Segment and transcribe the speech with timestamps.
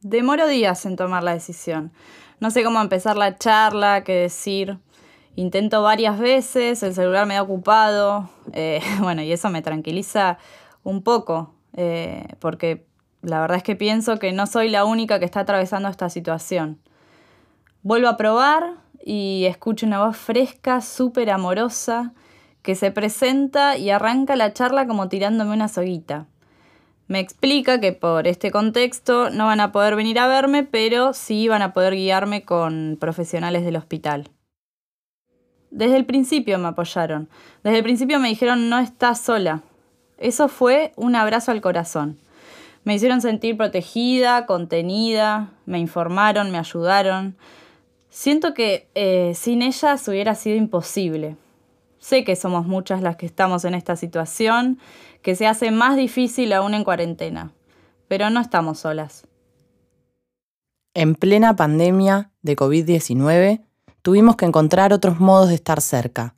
[0.00, 1.92] Demoro días en tomar la decisión.
[2.40, 4.78] No sé cómo empezar la charla, qué decir.
[5.36, 8.28] Intento varias veces, el celular me da ocupado.
[8.52, 10.38] Eh, bueno, y eso me tranquiliza
[10.82, 12.87] un poco, eh, porque
[13.22, 16.78] la verdad es que pienso que no soy la única que está atravesando esta situación.
[17.82, 22.12] Vuelvo a probar y escucho una voz fresca, súper amorosa,
[22.62, 26.26] que se presenta y arranca la charla como tirándome una soguita.
[27.06, 31.48] Me explica que por este contexto no van a poder venir a verme, pero sí
[31.48, 34.28] van a poder guiarme con profesionales del hospital.
[35.70, 37.28] Desde el principio me apoyaron.
[37.64, 39.62] Desde el principio me dijeron no estás sola.
[40.18, 42.18] Eso fue un abrazo al corazón.
[42.88, 47.36] Me hicieron sentir protegida, contenida, me informaron, me ayudaron.
[48.08, 51.36] Siento que eh, sin ellas hubiera sido imposible.
[51.98, 54.78] Sé que somos muchas las que estamos en esta situación,
[55.20, 57.52] que se hace más difícil aún en cuarentena,
[58.08, 59.26] pero no estamos solas.
[60.94, 63.66] En plena pandemia de COVID-19,
[64.00, 66.34] tuvimos que encontrar otros modos de estar cerca.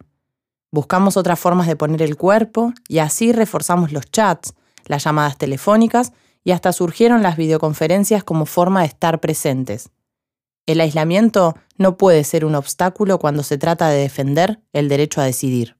[0.72, 4.54] Buscamos otras formas de poner el cuerpo y así reforzamos los chats,
[4.86, 6.12] las llamadas telefónicas
[6.44, 9.90] y hasta surgieron las videoconferencias como forma de estar presentes.
[10.66, 15.24] El aislamiento no puede ser un obstáculo cuando se trata de defender el derecho a
[15.24, 15.76] decidir.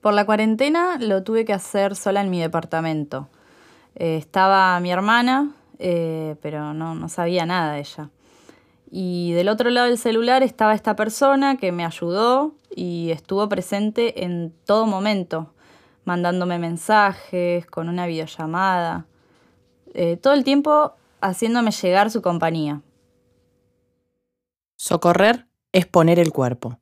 [0.00, 3.28] Por la cuarentena lo tuve que hacer sola en mi departamento.
[3.94, 8.10] Eh, estaba mi hermana, eh, pero no, no sabía nada de ella.
[8.90, 14.24] Y del otro lado del celular estaba esta persona que me ayudó y estuvo presente
[14.24, 15.52] en todo momento
[16.04, 19.06] mandándome mensajes, con una videollamada,
[19.94, 22.82] eh, todo el tiempo haciéndome llegar su compañía.
[24.76, 26.78] Socorrer es poner el cuerpo,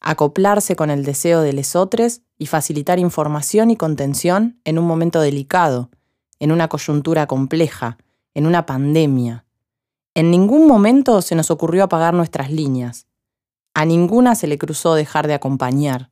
[0.00, 5.90] acoplarse con el deseo de lesotres y facilitar información y contención en un momento delicado,
[6.38, 7.96] en una coyuntura compleja,
[8.34, 9.46] en una pandemia.
[10.14, 13.06] En ningún momento se nos ocurrió apagar nuestras líneas.
[13.74, 16.10] A ninguna se le cruzó dejar de acompañar.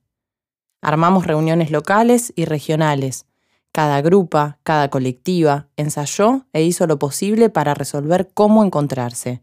[0.82, 3.26] Armamos reuniones locales y regionales.
[3.70, 9.42] Cada grupa, cada colectiva ensayó e hizo lo posible para resolver cómo encontrarse.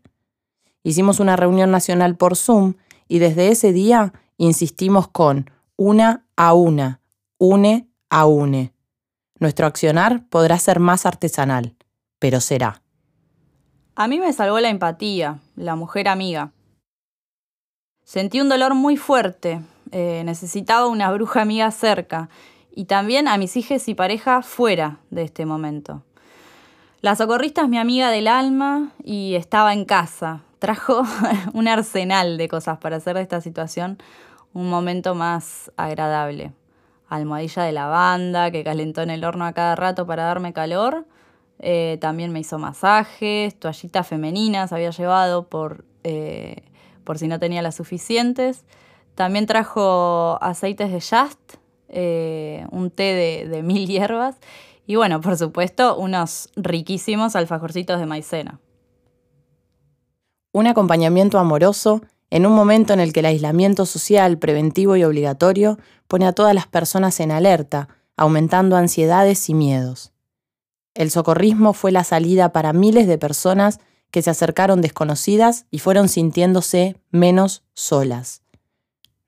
[0.83, 2.75] Hicimos una reunión nacional por Zoom
[3.07, 6.99] y desde ese día insistimos con una a una,
[7.37, 8.73] une a une.
[9.39, 11.75] Nuestro accionar podrá ser más artesanal,
[12.19, 12.81] pero será.
[13.95, 16.51] A mí me salvó la empatía, la mujer amiga.
[18.03, 19.61] Sentí un dolor muy fuerte,
[19.91, 22.29] eh, necesitaba una bruja amiga cerca
[22.75, 26.03] y también a mis hijas y pareja fuera de este momento.
[27.01, 30.41] La socorrista es mi amiga del alma y estaba en casa.
[30.59, 31.03] Trajo
[31.53, 33.97] un arsenal de cosas para hacer de esta situación
[34.53, 36.53] un momento más agradable.
[37.07, 41.05] Almohadilla de lavanda que calentó en el horno a cada rato para darme calor.
[41.59, 46.63] Eh, también me hizo masajes, toallitas femeninas había llevado por, eh,
[47.03, 48.63] por si no tenía las suficientes.
[49.19, 51.55] También trajo aceites de Just,
[51.89, 54.37] eh, un té de, mil hierbas
[54.87, 58.61] y bueno, por supuesto, unos riquísimos alfajorcitos de maicena.
[60.53, 65.79] Un acompañamiento amoroso en un momento en el que el aislamiento social, preventivo y obligatorio
[66.07, 70.13] pone a todas las personas en alerta, aumentando ansiedades y miedos.
[70.93, 76.07] El socorrismo fue la salida para miles de personas que se acercaron desconocidas y fueron
[76.07, 78.43] sintiéndose menos solas.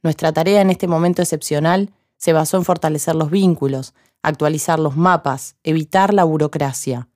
[0.03, 3.93] Nuestra tarea en este momento excepcional se basó en fortalecer los vínculos,
[4.23, 7.07] actualizar los mapas, evitar la burocracia.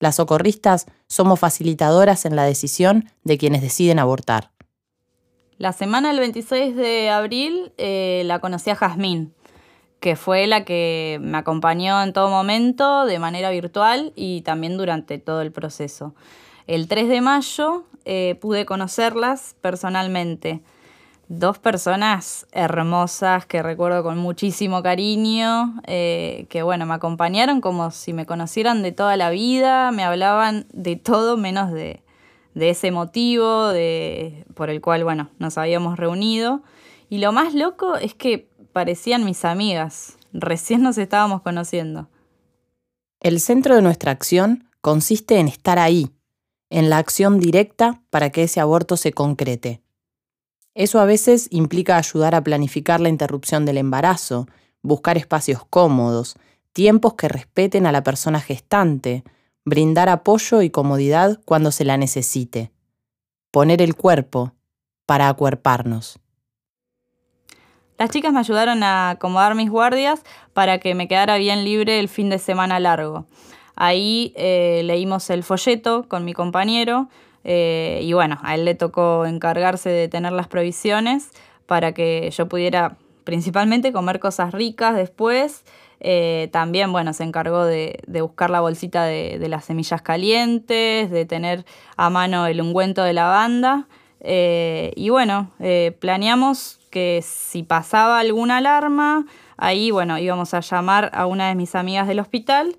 [0.00, 4.50] Las socorristas somos facilitadoras en la decisión de quienes deciden abortar.
[5.58, 9.32] La semana del 26 de abril eh, la conocí a Jazmín,
[10.00, 15.18] que fue la que me acompañó en todo momento de manera virtual y también durante
[15.18, 16.16] todo el proceso.
[16.66, 20.62] El 3 de mayo eh, pude conocerlas personalmente.
[21.28, 28.12] Dos personas hermosas que recuerdo con muchísimo cariño, eh, que bueno, me acompañaron como si
[28.12, 32.02] me conocieran de toda la vida, me hablaban de todo menos de,
[32.54, 36.62] de ese motivo de, por el cual, bueno, nos habíamos reunido.
[37.08, 42.08] Y lo más loco es que parecían mis amigas, recién nos estábamos conociendo.
[43.20, 46.10] El centro de nuestra acción consiste en estar ahí,
[46.70, 49.82] en la acción directa para que ese aborto se concrete.
[50.74, 54.46] Eso a veces implica ayudar a planificar la interrupción del embarazo,
[54.82, 56.36] buscar espacios cómodos,
[56.72, 59.22] tiempos que respeten a la persona gestante,
[59.64, 62.72] brindar apoyo y comodidad cuando se la necesite,
[63.50, 64.52] poner el cuerpo
[65.06, 66.18] para acuerparnos.
[67.98, 70.24] Las chicas me ayudaron a acomodar mis guardias
[70.54, 73.26] para que me quedara bien libre el fin de semana largo.
[73.76, 77.08] Ahí eh, leímos el folleto con mi compañero
[77.44, 81.30] eh, y bueno, a él le tocó encargarse de tener las provisiones
[81.66, 85.64] para que yo pudiera principalmente comer cosas ricas después
[86.04, 91.64] eh, también, bueno, se encargó de, buscar la bolsita de, las semillas calientes, de tener
[91.96, 93.86] a mano el ungüento de lavanda.
[94.18, 101.10] Eh, y bueno, eh, planeamos que si pasaba alguna alarma, ahí, bueno, íbamos a llamar
[101.14, 102.76] a una de mis amigas del hospital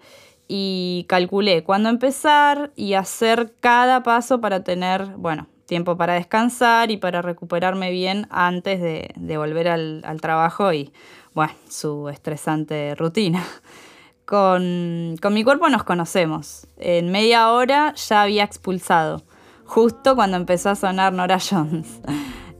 [0.55, 6.97] y calculé cuándo empezar y hacer cada paso para tener, bueno, tiempo para descansar y
[6.97, 10.93] para recuperarme bien antes de, volver al, trabajo y
[11.33, 13.43] bueno, su estresante rutina.
[14.25, 16.67] Con, mi cuerpo nos conocemos.
[16.77, 19.23] En media hora ya había expulsado,
[19.65, 21.99] justo cuando empezó a sonar Nora Jones.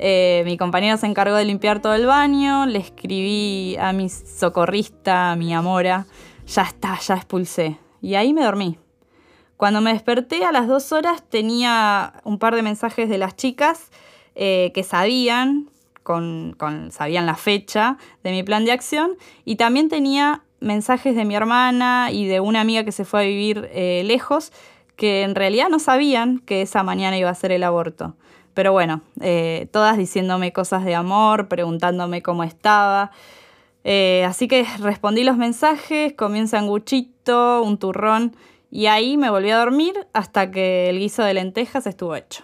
[0.06, 5.32] Eh, mi compañero se encargó de limpiar todo el baño, le escribí a mi socorrista,
[5.32, 6.08] a mi amora,
[6.46, 7.78] ya está, ya expulsé.
[8.04, 8.78] Y ahí me dormí.
[9.56, 13.92] Cuando me desperté a las dos horas tenía un par de mensajes de las chicas
[14.36, 15.70] eh, que sabían
[16.04, 16.58] con,
[16.92, 19.16] sabían la fecha de mi plan de acción
[19.46, 23.24] y también tenía mensajes de mi hermana y de una amiga que se fue a
[23.24, 24.52] vivir eh, lejos
[24.98, 28.18] que en realidad no sabían que esa mañana iba a ser el aborto.
[28.54, 33.12] Pero bueno, eh, todas diciéndome cosas de amor, preguntándome cómo estaba.
[33.84, 38.36] Eh, así que respondí los mensajes, comí un sanguchito, un turrón
[38.72, 42.44] y ahí me volví a dormir hasta que el guiso de lentejas estuvo hecho.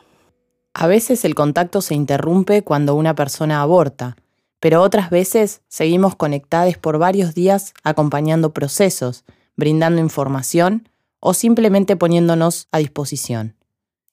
[0.73, 4.15] A veces el contacto se interrumpe cuando una persona aborta,
[4.59, 9.23] pero otras veces seguimos conectados por varios días acompañando procesos,
[9.55, 10.87] brindando información
[11.19, 13.55] o simplemente poniéndonos a disposición.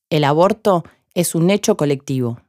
[0.08, 0.84] El aborto
[1.14, 2.40] es un hecho colectivo.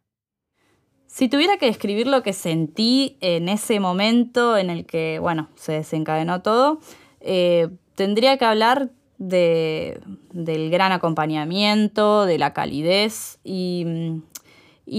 [1.18, 5.72] Si tuviera que describir lo que sentí en ese momento en el que, bueno, se
[5.72, 6.78] desencadenó todo,
[7.22, 10.00] eh, tendría que hablar de,
[10.32, 14.22] del gran acompañamiento, de la calidez y,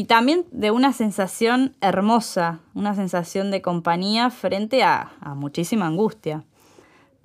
[0.09, 6.43] también de una sensación hermosa, una sensación de compañía frente a, muchísima angustia.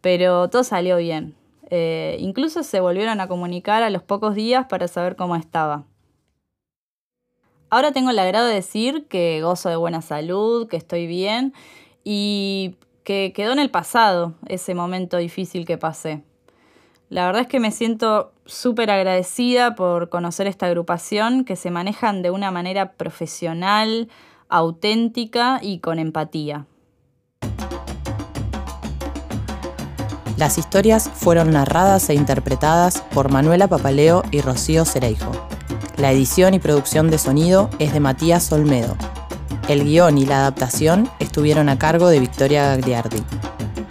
[0.01, 1.34] Pero todo salió bien.
[1.72, 5.84] Eh, incluso se volvieron a comunicar a los pocos días para saber cómo estaba.
[7.74, 11.56] Ahora tengo el agrado de decir que gozo de buena salud, que estoy bien
[12.03, 16.22] y que quedó en el pasado ese momento difícil que pasé.
[17.10, 22.22] La verdad es que me siento súper agradecida por conocer esta agrupación que se manejan
[22.22, 24.08] de una manera profesional,
[24.50, 26.68] auténtica y con empatía.
[30.38, 35.32] Las historias fueron narradas e interpretadas por Manuela Papaleo y Rocío Cereijo.
[36.03, 38.98] La edición y producción de sonido es de Matías Olmedo.
[39.69, 43.24] El guion y la adaptación estuvieron a cargo de Victoria Gagliardi.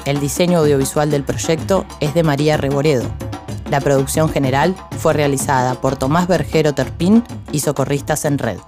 [0.05, 3.11] El diseño audiovisual del proyecto es de María Reboredo.
[3.71, 8.59] La producción general fue realizada por Tomás Bergero Terpín y Socorristas en Red.